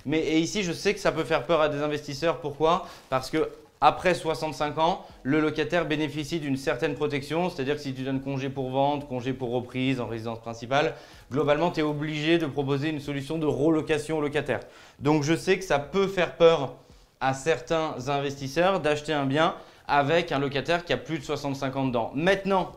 Mais 0.05 0.39
ici, 0.39 0.63
je 0.63 0.71
sais 0.71 0.93
que 0.93 0.99
ça 0.99 1.11
peut 1.11 1.23
faire 1.23 1.45
peur 1.45 1.61
à 1.61 1.69
des 1.69 1.81
investisseurs. 1.81 2.39
Pourquoi? 2.39 2.87
Parce 3.09 3.29
que 3.29 3.49
après 3.81 4.13
65 4.13 4.77
ans, 4.77 5.05
le 5.23 5.39
locataire 5.39 5.85
bénéficie 5.85 6.39
d'une 6.39 6.57
certaine 6.57 6.95
protection. 6.95 7.49
C'est-à-dire 7.49 7.75
que 7.75 7.81
si 7.81 7.93
tu 7.93 8.03
donnes 8.03 8.21
congé 8.21 8.49
pour 8.49 8.69
vente, 8.69 9.07
congé 9.07 9.33
pour 9.33 9.51
reprise 9.51 9.99
en 9.99 10.07
résidence 10.07 10.39
principale, 10.39 10.95
globalement, 11.31 11.71
tu 11.71 11.81
es 11.81 11.83
obligé 11.83 12.37
de 12.37 12.45
proposer 12.45 12.89
une 12.89 12.99
solution 12.99 13.37
de 13.37 13.45
relocation 13.45 14.17
au 14.17 14.21
locataire. 14.21 14.61
Donc, 14.99 15.23
je 15.23 15.35
sais 15.35 15.59
que 15.59 15.65
ça 15.65 15.79
peut 15.79 16.07
faire 16.07 16.35
peur 16.35 16.75
à 17.19 17.33
certains 17.33 17.95
investisseurs 18.07 18.79
d'acheter 18.79 19.13
un 19.13 19.25
bien 19.25 19.55
avec 19.87 20.31
un 20.31 20.39
locataire 20.39 20.85
qui 20.85 20.93
a 20.93 20.97
plus 20.97 21.19
de 21.19 21.23
65 21.23 21.75
ans 21.75 21.85
dedans. 21.85 22.11
Maintenant, 22.15 22.71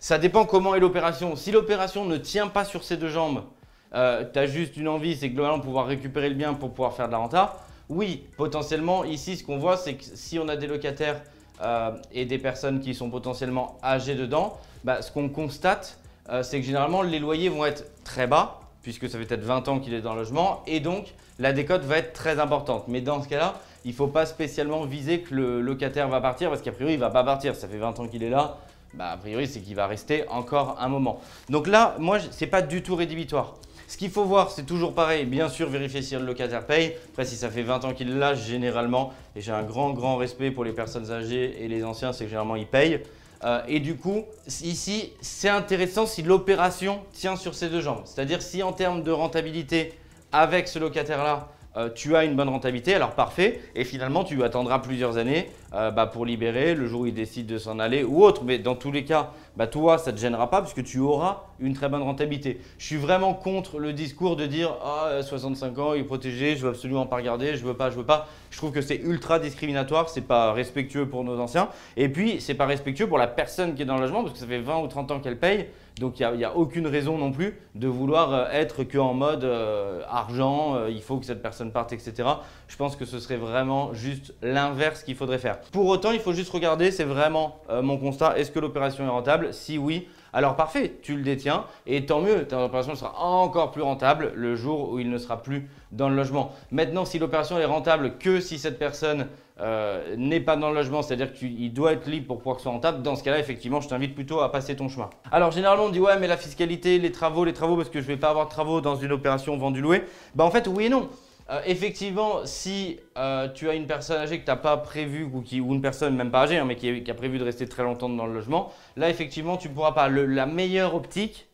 ça 0.00 0.18
dépend 0.18 0.44
comment 0.44 0.74
est 0.74 0.80
l'opération. 0.80 1.36
Si 1.36 1.50
l'opération 1.50 2.04
ne 2.04 2.16
tient 2.16 2.48
pas 2.48 2.64
sur 2.64 2.84
ses 2.84 2.96
deux 2.96 3.08
jambes, 3.08 3.44
tu 3.92 4.38
as 4.38 4.46
juste 4.46 4.76
une 4.76 4.88
envie, 4.88 5.16
c'est 5.16 5.30
globalement 5.30 5.60
pouvoir 5.60 5.86
récupérer 5.86 6.28
le 6.28 6.34
bien 6.34 6.54
pour 6.54 6.70
pouvoir 6.70 6.94
faire 6.94 7.06
de 7.06 7.12
la 7.12 7.18
renta. 7.18 7.56
Oui, 7.88 8.26
potentiellement, 8.36 9.04
ici, 9.04 9.36
ce 9.36 9.44
qu'on 9.44 9.56
voit, 9.56 9.78
c'est 9.78 9.94
que 9.94 10.04
si 10.04 10.38
on 10.38 10.48
a 10.48 10.56
des 10.56 10.66
locataires 10.66 11.22
euh, 11.62 11.92
et 12.12 12.26
des 12.26 12.38
personnes 12.38 12.80
qui 12.80 12.94
sont 12.94 13.08
potentiellement 13.08 13.78
âgées 13.82 14.14
dedans, 14.14 14.58
bah, 14.84 15.00
ce 15.00 15.10
qu'on 15.10 15.30
constate, 15.30 15.98
euh, 16.28 16.42
c'est 16.42 16.60
que 16.60 16.66
généralement, 16.66 17.00
les 17.00 17.18
loyers 17.18 17.48
vont 17.48 17.64
être 17.64 17.84
très 18.04 18.26
bas, 18.26 18.60
puisque 18.82 19.08
ça 19.08 19.18
fait 19.18 19.24
peut-être 19.24 19.44
20 19.44 19.68
ans 19.68 19.80
qu'il 19.80 19.94
est 19.94 20.02
dans 20.02 20.12
le 20.12 20.20
logement, 20.20 20.62
et 20.66 20.80
donc 20.80 21.14
la 21.38 21.52
décote 21.52 21.82
va 21.82 21.96
être 21.96 22.12
très 22.12 22.38
importante. 22.38 22.84
Mais 22.88 23.00
dans 23.00 23.22
ce 23.22 23.28
cas-là, 23.28 23.54
il 23.86 23.92
ne 23.92 23.96
faut 23.96 24.06
pas 24.06 24.26
spécialement 24.26 24.84
viser 24.84 25.20
que 25.22 25.34
le 25.34 25.62
locataire 25.62 26.08
va 26.08 26.20
partir, 26.20 26.50
parce 26.50 26.60
qu'a 26.60 26.72
priori, 26.72 26.92
il 26.92 26.96
ne 26.96 27.00
va 27.00 27.10
pas 27.10 27.24
partir. 27.24 27.56
Ça 27.56 27.68
fait 27.68 27.78
20 27.78 27.98
ans 28.00 28.06
qu'il 28.06 28.22
est 28.22 28.30
là, 28.30 28.58
bah, 28.92 29.12
a 29.12 29.16
priori, 29.16 29.46
c'est 29.46 29.60
qu'il 29.60 29.76
va 29.76 29.86
rester 29.86 30.28
encore 30.28 30.76
un 30.78 30.88
moment. 30.88 31.22
Donc 31.48 31.66
là, 31.66 31.96
moi, 31.98 32.18
ce 32.20 32.44
n'est 32.44 32.50
pas 32.50 32.60
du 32.60 32.82
tout 32.82 32.96
rédhibitoire. 32.96 33.54
Ce 33.88 33.96
qu'il 33.96 34.10
faut 34.10 34.24
voir, 34.24 34.50
c'est 34.50 34.66
toujours 34.66 34.92
pareil. 34.92 35.24
Bien 35.24 35.48
sûr, 35.48 35.70
vérifier 35.70 36.02
si 36.02 36.14
le 36.14 36.22
locataire 36.22 36.66
paye. 36.66 36.94
Après, 37.08 37.24
si 37.24 37.36
ça 37.36 37.48
fait 37.48 37.62
20 37.62 37.86
ans 37.86 37.94
qu'il 37.94 38.18
là, 38.18 38.34
généralement, 38.34 39.14
et 39.34 39.40
j'ai 39.40 39.50
un 39.50 39.62
grand, 39.62 39.94
grand 39.94 40.18
respect 40.18 40.50
pour 40.50 40.62
les 40.62 40.72
personnes 40.72 41.10
âgées 41.10 41.64
et 41.64 41.68
les 41.68 41.82
anciens, 41.84 42.12
c'est 42.12 42.24
que 42.24 42.30
généralement, 42.30 42.56
ils 42.56 42.66
payent. 42.66 43.00
Euh, 43.44 43.62
et 43.66 43.80
du 43.80 43.96
coup, 43.96 44.24
ici, 44.62 45.14
c'est 45.22 45.48
intéressant 45.48 46.04
si 46.04 46.22
l'opération 46.22 47.00
tient 47.14 47.34
sur 47.34 47.54
ses 47.54 47.70
deux 47.70 47.80
jambes. 47.80 48.02
C'est-à-dire 48.04 48.42
si 48.42 48.62
en 48.62 48.74
termes 48.74 49.02
de 49.02 49.10
rentabilité, 49.10 49.94
avec 50.32 50.68
ce 50.68 50.78
locataire-là, 50.78 51.48
euh, 51.78 51.88
tu 51.94 52.16
as 52.16 52.24
une 52.24 52.34
bonne 52.34 52.48
rentabilité, 52.48 52.94
alors 52.94 53.12
parfait. 53.12 53.60
Et 53.74 53.84
finalement, 53.84 54.24
tu 54.24 54.42
attendras 54.42 54.80
plusieurs 54.80 55.16
années 55.16 55.48
euh, 55.74 55.90
bah, 55.90 56.06
pour 56.06 56.26
libérer 56.26 56.74
le 56.74 56.86
jour 56.86 57.02
où 57.02 57.06
il 57.06 57.14
décide 57.14 57.46
de 57.46 57.56
s'en 57.56 57.78
aller 57.78 58.04
ou 58.04 58.22
autre. 58.22 58.42
Mais 58.44 58.58
dans 58.58 58.74
tous 58.74 58.92
les 58.92 59.04
cas, 59.04 59.32
bah, 59.58 59.66
toi, 59.66 59.98
ça 59.98 60.12
ne 60.12 60.16
te 60.16 60.20
gênera 60.20 60.48
pas 60.50 60.62
puisque 60.62 60.84
tu 60.84 61.00
auras 61.00 61.42
une 61.58 61.74
très 61.74 61.88
bonne 61.88 62.02
rentabilité. 62.02 62.60
Je 62.78 62.86
suis 62.86 62.96
vraiment 62.96 63.34
contre 63.34 63.80
le 63.80 63.92
discours 63.92 64.36
de 64.36 64.46
dire 64.46 64.76
Ah, 64.84 65.20
65 65.20 65.76
ans, 65.80 65.94
il 65.94 66.02
est 66.02 66.04
protégé, 66.04 66.54
je 66.54 66.62
veux 66.62 66.68
absolument 66.70 67.06
pas 67.06 67.16
regarder, 67.16 67.56
je 67.56 67.64
veux 67.64 67.74
pas, 67.74 67.90
je 67.90 67.96
veux 67.96 68.06
pas. 68.06 68.28
Je 68.52 68.56
trouve 68.56 68.70
que 68.70 68.80
c'est 68.80 69.00
ultra 69.02 69.40
discriminatoire, 69.40 70.08
c'est 70.10 70.20
pas 70.20 70.52
respectueux 70.52 71.08
pour 71.08 71.24
nos 71.24 71.40
anciens. 71.40 71.70
Et 71.96 72.08
puis, 72.08 72.40
c'est 72.40 72.54
pas 72.54 72.66
respectueux 72.66 73.08
pour 73.08 73.18
la 73.18 73.26
personne 73.26 73.74
qui 73.74 73.82
est 73.82 73.84
dans 73.84 73.96
le 73.96 74.02
logement 74.02 74.22
parce 74.22 74.34
que 74.34 74.38
ça 74.38 74.46
fait 74.46 74.60
20 74.60 74.78
ou 74.78 74.86
30 74.86 75.10
ans 75.10 75.18
qu'elle 75.18 75.40
paye. 75.40 75.66
Donc, 75.98 76.20
il 76.20 76.30
n'y 76.36 76.44
a, 76.44 76.56
aucune 76.56 76.86
raison 76.86 77.18
non 77.18 77.32
plus 77.32 77.58
de 77.74 77.88
vouloir 77.88 78.32
euh, 78.32 78.46
être 78.52 78.84
qu'en 78.84 79.14
mode 79.14 79.44
euh, 79.44 80.02
argent, 80.08 80.76
euh, 80.76 80.90
il 80.90 81.02
faut 81.02 81.18
que 81.18 81.26
cette 81.26 81.42
personne 81.42 81.72
parte, 81.72 81.92
etc. 81.92 82.28
Je 82.68 82.76
pense 82.76 82.96
que 82.96 83.04
ce 83.04 83.18
serait 83.18 83.36
vraiment 83.36 83.92
juste 83.94 84.34
l'inverse 84.42 85.02
qu'il 85.02 85.16
faudrait 85.16 85.38
faire. 85.38 85.60
Pour 85.72 85.86
autant, 85.86 86.12
il 86.12 86.20
faut 86.20 86.32
juste 86.32 86.52
regarder, 86.52 86.90
c'est 86.90 87.04
vraiment 87.04 87.56
mon 87.82 87.98
constat, 87.98 88.38
est-ce 88.38 88.50
que 88.50 88.58
l'opération 88.58 89.04
est 89.04 89.08
rentable? 89.08 89.47
Si 89.52 89.78
oui, 89.78 90.08
alors 90.32 90.56
parfait, 90.56 90.96
tu 91.02 91.16
le 91.16 91.22
détiens 91.22 91.64
et 91.86 92.06
tant 92.06 92.20
mieux, 92.20 92.46
ta 92.46 92.64
opération 92.64 92.94
sera 92.94 93.18
encore 93.18 93.70
plus 93.70 93.82
rentable 93.82 94.32
le 94.34 94.56
jour 94.56 94.90
où 94.90 94.98
il 94.98 95.10
ne 95.10 95.18
sera 95.18 95.42
plus 95.42 95.68
dans 95.92 96.08
le 96.08 96.16
logement. 96.16 96.52
Maintenant, 96.70 97.04
si 97.04 97.18
l'opération 97.18 97.58
est 97.58 97.64
rentable 97.64 98.18
que 98.18 98.40
si 98.40 98.58
cette 98.58 98.78
personne 98.78 99.28
euh, 99.60 100.14
n'est 100.16 100.40
pas 100.40 100.56
dans 100.56 100.68
le 100.68 100.74
logement, 100.74 101.02
c'est-à-dire 101.02 101.32
qu'il 101.32 101.72
doit 101.72 101.92
être 101.92 102.06
libre 102.06 102.26
pour 102.26 102.38
pouvoir 102.38 102.56
que 102.56 102.60
ce 102.60 102.64
soit 102.64 102.72
rentable, 102.72 103.02
dans 103.02 103.16
ce 103.16 103.24
cas-là, 103.24 103.38
effectivement, 103.38 103.80
je 103.80 103.88
t'invite 103.88 104.14
plutôt 104.14 104.40
à 104.40 104.52
passer 104.52 104.76
ton 104.76 104.88
chemin. 104.88 105.10
Alors 105.32 105.50
généralement, 105.50 105.84
on 105.84 105.88
dit 105.88 106.00
ouais, 106.00 106.18
mais 106.18 106.26
la 106.26 106.36
fiscalité, 106.36 106.98
les 106.98 107.10
travaux, 107.10 107.44
les 107.44 107.54
travaux, 107.54 107.76
parce 107.76 107.88
que 107.88 108.00
je 108.00 108.06
ne 108.06 108.12
vais 108.12 108.18
pas 108.18 108.30
avoir 108.30 108.46
de 108.46 108.50
travaux 108.50 108.80
dans 108.80 108.96
une 108.96 109.12
opération 109.12 109.56
vendue-louée. 109.56 110.04
Bah 110.34 110.44
en 110.44 110.50
fait, 110.50 110.68
oui 110.68 110.86
et 110.86 110.88
non. 110.88 111.08
Euh, 111.50 111.62
effectivement, 111.64 112.44
si 112.44 113.00
euh, 113.16 113.48
tu 113.48 113.70
as 113.70 113.74
une 113.74 113.86
personne 113.86 114.20
âgée 114.20 114.38
que 114.38 114.44
tu 114.44 114.50
n'as 114.50 114.56
pas 114.56 114.76
prévu 114.76 115.24
ou, 115.24 115.40
qui, 115.40 115.58
une 115.58 115.80
personne 115.80 116.14
même 116.14 116.30
pas 116.30 116.42
âgée, 116.42 116.58
hein, 116.58 116.66
mais 116.66 116.76
qui, 116.76 117.10
a 117.10 117.14
prévu 117.14 117.38
de 117.38 117.44
rester 117.44 117.66
très 117.66 117.82
longtemps 117.82 118.10
dans 118.10 118.26
le 118.26 118.34
logement, 118.34 118.70
là 118.96 119.08
effectivement 119.08 119.56
tu 119.56 119.70
ne 119.70 119.74
pourras 119.74 119.92
pas. 119.92 120.08
La 120.08 120.44
meilleure 120.44 120.94
optique, 120.94 121.48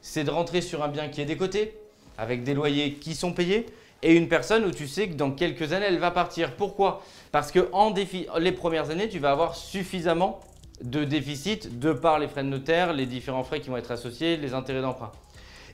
c'est 0.00 0.22
de 0.22 0.30
rentrer 0.30 0.60
sur 0.60 0.84
un 0.84 0.88
bien 0.88 1.08
qui 1.08 1.20
est 1.20 1.24
décoté, 1.24 1.74
avec 2.16 2.44
des 2.44 2.54
loyers 2.54 2.92
qui 2.92 3.16
sont 3.16 3.32
payés, 3.32 3.66
et 4.02 4.14
une 4.14 4.28
personne 4.28 4.64
où 4.64 4.70
tu 4.70 4.86
sais 4.86 5.08
que 5.08 5.14
dans 5.14 5.32
quelques 5.32 5.72
années 5.72 5.86
elle 5.88 5.98
va 5.98 6.12
partir. 6.12 6.54
Pourquoi? 6.54 7.02
Parce 7.32 7.50
que 7.50 7.68
en 7.72 7.90
défi 7.90 8.28
les 8.38 8.52
premières 8.52 8.90
années, 8.90 9.08
tu 9.08 9.18
vas 9.18 9.32
avoir 9.32 9.56
suffisamment 9.56 10.38
de 10.80 11.02
déficit 11.02 11.80
de 11.80 11.92
par 11.92 12.20
les 12.20 12.28
frais 12.28 12.44
de 12.44 12.48
notaire, 12.48 12.92
les 12.92 13.04
différents 13.04 13.42
frais 13.42 13.60
qui 13.60 13.68
vont 13.68 13.76
être 13.76 13.90
associés, 13.90 14.36
les 14.36 14.54
intérêts 14.54 14.80
d'emprunt. 14.80 15.10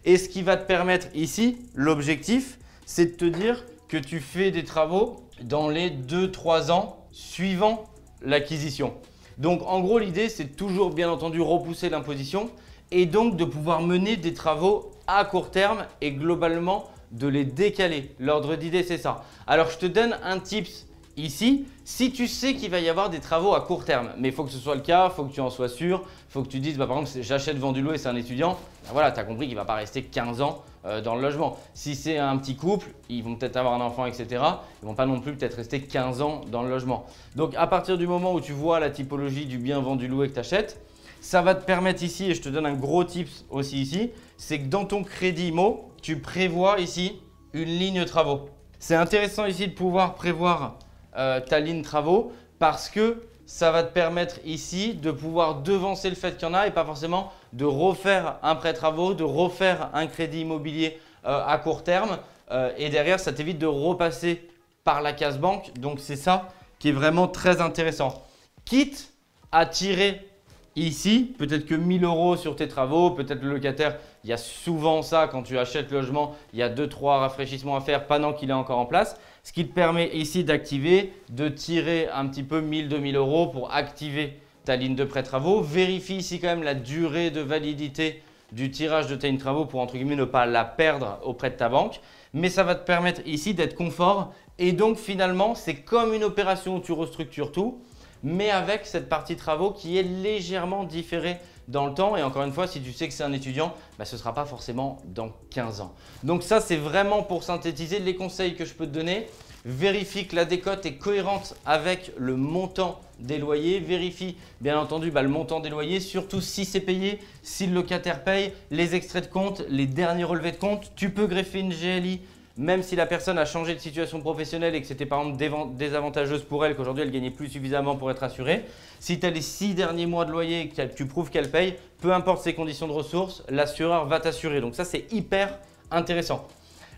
Et 0.07 0.17
ce 0.17 0.31
qui 0.31 0.41
va 0.41 0.57
te 0.57 0.67
permettre 0.67 1.09
ici, 1.15 1.59
l'objectif, 1.75 2.59
c'est 2.87 3.21
de 3.21 3.29
te 3.29 3.37
dire 3.37 3.65
que 3.89 3.99
tu 3.99 4.21
fais 4.21 4.51
des 4.51 4.65
travaux 4.65 5.17
dans 5.43 5.69
les 5.69 5.91
2-3 5.91 6.71
ans 6.71 7.05
suivant 7.13 7.85
l'acquisition. 8.23 8.95
Donc 9.37 9.61
en 9.67 9.81
gros 9.81 9.99
l'idée 9.99 10.31
c'est 10.31 10.57
toujours 10.57 10.91
bien 10.91 11.11
entendu 11.11 11.43
repousser 11.43 11.91
l'imposition 11.91 12.51
et 12.91 13.05
donc 13.05 13.37
de 13.37 13.45
pouvoir 13.45 13.83
mener 13.83 14.17
des 14.17 14.33
travaux 14.33 14.93
à 15.07 15.25
court 15.25 15.51
terme 15.51 15.85
et 16.01 16.13
globalement 16.13 16.89
de 17.11 17.27
les 17.27 17.45
décaler. 17.45 18.15
L'ordre 18.19 18.57
d'idée 18.57 18.83
c'est 18.83 18.99
ça. 18.99 19.25
Alors 19.47 19.69
je 19.69 19.79
te 19.79 19.87
donne 19.87 20.17
un 20.23 20.39
tips 20.39 20.86
ici 21.17 21.67
si 21.85 22.11
tu 22.11 22.27
sais 22.27 22.55
qu'il 22.55 22.71
va 22.71 22.81
y 22.81 22.89
avoir 22.89 23.11
des 23.11 23.21
travaux 23.21 23.55
à 23.55 23.61
court 23.61 23.85
terme. 23.85 24.11
Mais 24.19 24.29
il 24.29 24.35
faut 24.35 24.45
que 24.45 24.51
ce 24.51 24.59
soit 24.59 24.75
le 24.75 24.81
cas, 24.81 25.09
il 25.09 25.15
faut 25.15 25.25
que 25.25 25.33
tu 25.33 25.41
en 25.41 25.51
sois 25.51 25.69
sûr, 25.69 26.03
il 26.29 26.33
faut 26.33 26.43
que 26.43 26.49
tu 26.49 26.59
dises, 26.59 26.77
bah, 26.77 26.87
par 26.87 26.99
exemple, 26.99 27.25
j'achète 27.25 27.59
vendu 27.59 27.81
loué, 27.81 27.97
c'est 27.97 28.09
un 28.09 28.17
étudiant, 28.17 28.59
bah, 28.85 28.91
voilà, 28.93 29.13
tu 29.13 29.21
as 29.21 29.25
compris 29.25 29.47
qu'il 29.47 29.55
ne 29.55 29.61
va 29.61 29.65
pas 29.65 29.77
rester 29.77 30.03
15 30.03 30.41
ans 30.41 30.63
euh, 30.85 31.01
dans 31.01 31.15
le 31.15 31.23
logement. 31.23 31.57
Si 31.75 31.95
c'est 31.95 32.19
un 32.19 32.37
petit 32.37 32.57
couple, 32.57 32.89
ils 33.09 33.23
vont 33.23 33.37
peut-être 33.37 33.57
avoir 33.57 33.75
un 33.75 33.85
enfant, 33.85 34.05
etc. 34.07 34.27
Ils 34.33 34.85
ne 34.85 34.89
vont 34.89 34.95
pas 34.95 35.07
non 35.07 35.21
plus 35.21 35.35
peut-être 35.35 35.55
rester 35.55 35.81
15 35.81 36.23
ans 36.23 36.41
dans 36.51 36.63
le 36.63 36.69
logement. 36.69 37.07
Donc 37.37 37.55
à 37.57 37.67
partir 37.67 37.99
du 37.99 38.07
moment 38.07 38.35
où 38.35 38.41
tu 38.41 38.53
vois 38.53 38.81
la 38.81 38.91
typologie 38.91 39.47
du 39.47 39.59
bien 39.59 39.81
vendu 39.81 40.09
loué 40.09 40.29
que 40.29 40.35
tu 40.35 40.41
achètes, 40.41 40.81
ça 41.21 41.41
va 41.43 41.55
te 41.55 41.65
permettre 41.65 42.03
ici, 42.03 42.31
et 42.31 42.35
je 42.35 42.43
te 42.43 42.49
donne 42.49 42.67
un 42.67 42.75
gros 42.75 43.05
tips 43.05 43.47
aussi 43.51 43.81
ici, 43.81 44.11
c'est 44.37 44.61
que 44.61 44.67
dans 44.67 44.85
ton 44.85 45.03
crédit 45.03 45.49
IMO, 45.49 45.91
tu 46.03 46.21
prévois 46.21 46.79
ici 46.79 47.21
une 47.53 47.69
ligne 47.69 48.05
travaux. 48.05 48.49
C'est 48.79 48.95
intéressant 48.95 49.47
ici 49.47 49.69
de 49.69 49.73
pouvoir 49.73 50.15
prévoir 50.15 50.79
euh, 51.17 51.41
ta 51.41 51.61
ligne 51.61 51.83
travaux 51.83 52.33
parce 52.59 52.89
que 52.89 53.23
ça 53.47 53.71
va 53.71 53.85
te 53.85 53.93
permettre 53.93 54.37
ici 54.45 54.95
de 54.95 55.11
pouvoir 55.11 55.63
devancer 55.63 56.11
le 56.11 56.17
fait 56.17 56.37
qu'il 56.37 56.49
y 56.49 56.51
en 56.51 56.55
a 56.55 56.67
et 56.67 56.73
pas 56.73 56.85
forcément 56.85 57.33
de 57.53 57.65
refaire 57.65 58.39
un 58.43 58.57
prêt 58.57 58.73
travaux, 58.73 59.15
de 59.15 59.25
refaire 59.25 59.91
un 59.95 60.09
crédit 60.09 60.41
immobilier 60.41 60.99
euh, 61.25 61.43
à 61.47 61.59
court 61.59 61.85
terme. 61.85 62.19
Euh, 62.51 62.73
et 62.77 62.89
derrière, 62.89 63.21
ça 63.21 63.33
t'évite 63.33 63.59
de 63.59 63.67
repasser 63.67 64.49
par 64.85 65.01
la 65.01 65.13
case 65.13 65.39
banque. 65.39 65.73
Donc, 65.79 66.01
c'est 66.01 66.17
ça 66.17 66.49
qui 66.79 66.89
est 66.89 66.93
vraiment 66.93 67.29
très 67.29 67.61
intéressant. 67.61 68.23
Quitte 68.65 69.13
à 69.53 69.65
tirer 69.65 70.29
Ici, 70.77 71.35
peut-être 71.39 71.65
que 71.65 71.75
1000 71.75 72.05
euros 72.05 72.37
sur 72.37 72.55
tes 72.55 72.69
travaux, 72.69 73.11
peut-être 73.11 73.43
le 73.43 73.55
locataire, 73.55 73.97
il 74.25 74.31
y 74.31 74.35
a 74.35 74.37
souvent 74.37 75.01
ça 75.01 75.27
quand 75.27 75.43
tu 75.43 75.59
achètes 75.59 75.91
le 75.91 76.01
logement, 76.01 76.37
il 76.53 76.59
y 76.59 76.63
a 76.63 76.69
2-3 76.69 77.21
rafraîchissements 77.21 77.77
à 77.77 77.81
faire 77.81 78.07
pendant 78.07 78.35
qu'il 78.35 78.51
est 78.51 78.55
encore 78.55 78.79
en 78.79 78.85
place. 78.85 79.19
Ce 79.43 79.55
qui 79.55 79.67
te 79.67 79.73
permet 79.73 80.15
ici 80.15 80.45
d'activer, 80.45 81.15
de 81.31 81.49
tirer 81.49 82.09
un 82.13 82.27
petit 82.27 82.43
peu 82.43 82.61
1000-2000 82.61 83.17
euros 83.17 83.47
pour 83.47 83.73
activer 83.73 84.39
ta 84.67 84.77
ligne 84.77 84.95
de 84.95 85.05
prêt 85.05 85.23
travaux. 85.23 85.63
Vérifie 85.63 86.17
ici 86.17 86.41
quand 86.41 86.49
même 86.49 86.63
la 86.63 86.75
durée 86.75 87.31
de 87.31 87.41
validité 87.41 88.23
du 88.53 88.71
tirage 88.71 89.07
de 89.07 89.17
ta 89.17 89.29
ligne 89.29 89.39
travaux 89.39 89.65
pour 89.65 89.81
entre 89.81 89.95
guillemets 89.95 90.15
ne 90.15 90.25
pas 90.25 90.45
la 90.45 90.67
perdre 90.67 91.19
auprès 91.25 91.49
de 91.49 91.57
ta 91.57 91.71
banque. 91.71 92.01
Mais 92.35 92.51
ça 92.51 92.65
va 92.65 92.75
te 92.75 92.85
permettre 92.85 93.23
ici 93.25 93.55
d'être 93.55 93.75
confort 93.75 94.35
et 94.59 94.73
donc 94.73 94.99
finalement 94.99 95.55
c'est 95.55 95.77
comme 95.77 96.13
une 96.13 96.25
opération 96.25 96.77
où 96.77 96.81
tu 96.81 96.93
restructures 96.93 97.51
tout 97.51 97.81
mais 98.27 98.51
avec 98.51 98.87
cette 98.87 99.09
partie 99.09 99.37
travaux 99.37 99.71
qui 99.71 99.97
est 99.97 100.03
légèrement 100.03 100.83
différée 100.83 101.39
dans 101.69 101.87
le 101.87 101.95
temps. 101.95 102.17
Et 102.17 102.25
encore 102.25 102.43
une 102.43 102.53
fois, 102.53 102.67
si 102.67 102.81
tu 102.81 102.93
sais 102.93 103.07
que 103.07 103.15
c'est 103.15 103.23
un 103.23 103.33
étudiant, 103.33 103.73
bah, 103.99 104.05
ce 104.05 104.17
ne 104.17 104.19
sera 104.19 104.35
pas 104.35 104.45
forcément 104.45 104.99
dans 105.05 105.31
15 105.51 105.81
ans. 105.81 105.95
Donc 106.25 106.43
ça, 106.43 106.61
c'est 106.61 106.77
vraiment 106.77 107.23
pour 107.23 107.45
synthétiser 107.45 108.01
les 108.01 108.17
conseils 108.17 108.57
que 108.57 108.65
je 108.65 108.75
peux 108.75 108.85
te 108.85 108.91
donner. 108.91 109.29
Vérifie 109.65 110.27
que 110.27 110.35
la 110.35 110.45
décote 110.45 110.85
est 110.87 110.95
cohérente 110.95 111.55
avec 111.65 112.11
le 112.17 112.35
montant 112.35 113.01
des 113.21 113.39
loyers. 113.39 113.79
Vérifie 113.79 114.37
bien 114.61 114.77
entendu 114.77 115.13
bah, 115.13 115.23
le 115.23 115.29
montant 115.29 115.61
des 115.61 115.71
loyers, 115.71 116.01
surtout 116.01 116.41
si 116.41 116.65
c'est 116.65 116.81
payé, 116.81 117.21
si 117.45 117.69
le 117.69 117.75
locataire 117.75 118.25
paye, 118.25 118.53
les 118.73 118.97
extraits 118.97 119.29
de 119.29 119.33
compte, 119.33 119.63
les 119.69 119.87
derniers 119.87 120.25
relevés 120.25 120.53
de 120.53 120.57
compte. 120.57 120.91
Tu 120.97 121.11
peux 121.11 121.29
greffer 121.29 121.61
une 121.61 121.73
GLI 121.73 122.23
même 122.57 122.83
si 122.83 122.97
la 122.97 123.07
personne 123.07 123.39
a 123.39 123.45
changé 123.45 123.75
de 123.75 123.81
situation 123.81 124.21
professionnelle 124.21 124.75
et 124.75 124.81
que 124.81 124.87
c'était 124.87 125.07
par 125.07 125.21
exemple 125.21 125.77
désavantageuse 125.77 126.43
pour 126.43 126.65
elle, 126.65 126.75
qu'aujourd'hui 126.75 127.03
elle 127.03 127.11
gagnait 127.11 127.31
plus 127.31 127.49
suffisamment 127.49 127.97
pour 127.97 128.11
être 128.11 128.23
assurée, 128.23 128.65
si 128.99 129.21
tu 129.21 129.27
as 129.27 129.31
les 129.31 129.43
six 129.43 129.75
derniers 129.75 130.07
mois 130.07 130.25
de 130.25 130.33
loyer 130.33 130.61
et 130.63 130.69
que 130.69 130.95
tu 130.95 131.07
prouves 131.07 131.31
qu'elle 131.31 131.51
paye, 131.51 131.77
peu 132.01 132.13
importe 132.13 132.43
ses 132.43 132.55
conditions 132.55 132.89
de 132.89 132.93
ressources, 132.93 133.43
l'assureur 133.51 134.07
va 134.07 134.21
t'assurer. 134.21 134.61
Donc 134.61 134.75
ça 134.75 134.85
c'est 134.85 135.13
hyper 135.13 135.59
intéressant. 135.91 136.49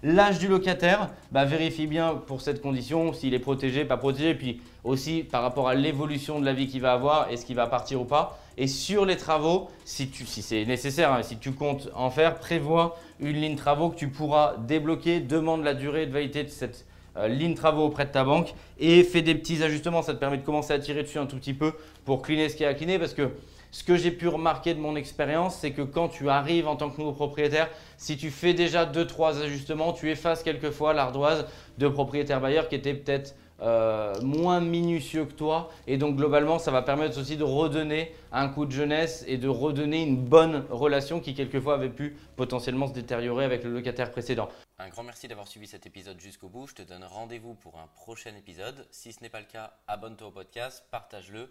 L'âge 0.03 0.39
du 0.39 0.47
locataire, 0.47 1.09
bah, 1.33 1.45
vérifie 1.45 1.89
bien 1.89 2.15
pour 2.15 2.41
cette 2.41 2.63
condition 2.63 3.13
s'il 3.13 3.35
est 3.35 3.41
protégé, 3.41 3.85
pas 3.85 3.97
protégé, 3.97 4.35
puis 4.35 4.61
aussi 4.85 5.25
par 5.25 5.43
rapport 5.43 5.69
à 5.69 5.75
l'évolution 5.75 6.39
de 6.39 6.45
la 6.45 6.53
vie 6.53 6.69
qu'il 6.69 6.81
va 6.81 6.93
avoir, 6.93 7.31
est-ce 7.31 7.45
qu'il 7.45 7.57
va 7.57 7.67
partir 7.67 8.01
ou 8.01 8.05
pas. 8.05 8.39
Et 8.57 8.69
sur 8.69 9.05
les 9.05 9.17
travaux, 9.17 9.69
si, 9.85 10.11
c'est 10.15 10.65
nécessaire, 10.65 11.13
hein, 11.13 11.23
si 11.23 11.39
tu 11.39 11.53
comptes 11.53 11.89
en 11.95 12.11
faire, 12.11 12.39
prévois 12.39 12.97
une 13.19 13.41
ligne 13.41 13.57
travaux 13.57 13.91
que 13.91 13.97
tu 13.97 14.09
pourras 14.09 14.55
débloquer, 14.57 15.21
demande 15.21 15.65
la 15.65 15.75
durée 15.75 16.07
de 16.07 16.13
validité 16.13 16.45
de 16.45 16.49
cette 16.49 16.87
euh, 17.17 17.27
ligne 17.27 17.55
travaux 17.55 17.85
auprès 17.85 18.07
de 18.07 18.11
ta 18.11 18.23
banque 18.23 18.55
et 18.79 19.03
fais 19.03 19.23
des 19.23 19.35
petits 19.35 19.63
ajustements. 19.65 20.03
Ça 20.03 20.15
te 20.15 20.19
permet 20.19 20.39
de 20.39 20.45
commencer 20.45 20.73
à 20.73 20.79
tirer 20.79 21.03
dessus 21.03 21.19
un 21.19 21.27
tout 21.27 21.37
petit 21.37 21.55
peu 21.55 21.73
pour 22.05 22.23
cleaner 22.23 22.49
ce 22.49 22.57
qui 22.57 22.63
est 22.63 22.67
à 22.67 22.75
cleaner 22.75 22.99
parce 22.99 23.15
que 23.15 23.31
ce 23.71 23.85
que 23.85 23.97
j'ai 23.97 24.11
pu 24.11 24.29
remarquer 24.29 24.75
de 24.75 24.81
mon 24.81 24.97
expérience, 24.97 25.57
c'est 25.57 25.73
que 25.73 25.83
quand 25.83 26.09
tu 26.09 26.29
arrives 26.29 26.69
en 26.69 26.77
tant 26.77 26.91
que 26.91 26.99
nouveau 26.99 27.13
propriétaire, 27.13 27.69
si 27.97 28.17
tu 28.17 28.31
fais 28.31 28.55
déjà 28.55 28.87
2-3 28.87 29.43
ajustements, 29.43 29.93
tu 29.93 30.11
effaces 30.11 30.43
quelquefois 30.43 30.95
l'ardoise 30.95 31.47
de 31.79 31.89
propriétaire 31.89 32.41
bailleur 32.41 32.69
qui 32.69 32.75
était 32.75 32.95
peut-être 32.95 33.35
euh, 33.61 34.15
moins 34.23 34.61
minutieux 34.61 35.25
que 35.25 35.33
toi. 35.33 35.71
Et 35.89 35.97
donc 35.97 36.17
globalement, 36.17 36.59
ça 36.59 36.71
va 36.71 36.83
permettre 36.83 37.19
aussi 37.19 37.37
de 37.37 37.43
redonner 37.43 38.15
un 38.31 38.49
coup 38.49 38.67
de 38.67 38.71
jeunesse 38.71 39.25
et 39.27 39.37
de 39.37 39.49
redonner 39.49 40.03
une 40.03 40.17
bonne 40.17 40.65
relation 40.71 41.19
qui 41.21 41.35
quelquefois 41.35 41.75
avait 41.75 41.89
pu 41.89 42.17
potentiellement 42.37 42.87
se 42.87 42.93
détériorer 42.93 43.45
avec 43.45 43.65
le 43.65 43.71
locataire 43.71 44.13
précédent. 44.13 44.49
Un 44.79 44.89
grand 44.91 45.03
merci 45.03 45.27
d'avoir 45.27 45.49
suivi 45.49 45.67
cet 45.67 45.87
épisode 45.87 46.21
jusqu'au 46.21 46.49
bout. 46.49 46.69
Je 46.69 46.75
te 46.75 46.83
donne 46.83 47.03
rendez-vous 47.03 47.55
pour 47.55 47.79
un 47.79 47.89
prochain 47.97 48.31
épisode. 48.39 48.87
Si 48.93 49.13
ce 49.13 49.23
n'est 49.23 49.29
pas 49.29 49.41
le 49.41 49.47
cas, 49.47 49.73
abonne-toi 49.89 50.29
au 50.29 50.33
podcast, 50.33 50.85
partage-le 50.93 51.51